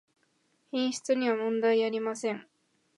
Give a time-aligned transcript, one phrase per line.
[0.71, 2.47] 品質にはもんだいありません